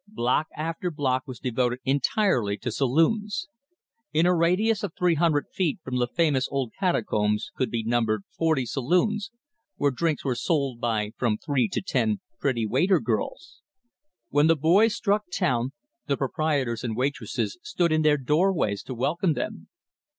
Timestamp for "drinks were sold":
9.91-10.79